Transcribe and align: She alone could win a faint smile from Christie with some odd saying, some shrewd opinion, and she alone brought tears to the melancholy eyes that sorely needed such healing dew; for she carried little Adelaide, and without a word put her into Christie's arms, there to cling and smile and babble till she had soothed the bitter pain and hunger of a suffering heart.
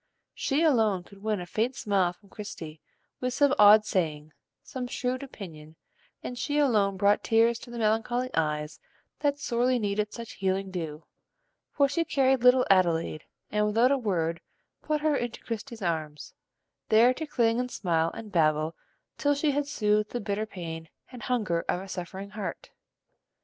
She 0.33 0.63
alone 0.63 1.03
could 1.03 1.21
win 1.21 1.39
a 1.39 1.45
faint 1.45 1.75
smile 1.75 2.11
from 2.11 2.29
Christie 2.29 2.81
with 3.19 3.35
some 3.35 3.53
odd 3.59 3.85
saying, 3.85 4.33
some 4.63 4.87
shrewd 4.87 5.21
opinion, 5.21 5.75
and 6.23 6.39
she 6.39 6.57
alone 6.57 6.97
brought 6.97 7.23
tears 7.23 7.59
to 7.59 7.69
the 7.69 7.77
melancholy 7.77 8.31
eyes 8.33 8.79
that 9.19 9.37
sorely 9.37 9.77
needed 9.77 10.11
such 10.11 10.31
healing 10.31 10.71
dew; 10.71 11.05
for 11.71 11.87
she 11.87 12.03
carried 12.03 12.41
little 12.43 12.65
Adelaide, 12.67 13.25
and 13.51 13.67
without 13.67 13.91
a 13.91 13.97
word 13.99 14.41
put 14.81 15.01
her 15.01 15.15
into 15.15 15.43
Christie's 15.43 15.83
arms, 15.83 16.33
there 16.89 17.13
to 17.13 17.27
cling 17.27 17.59
and 17.59 17.69
smile 17.69 18.09
and 18.15 18.31
babble 18.31 18.75
till 19.19 19.35
she 19.35 19.51
had 19.51 19.67
soothed 19.67 20.09
the 20.09 20.19
bitter 20.19 20.47
pain 20.47 20.89
and 21.11 21.21
hunger 21.21 21.63
of 21.69 21.79
a 21.79 21.87
suffering 21.87 22.31
heart. 22.31 22.71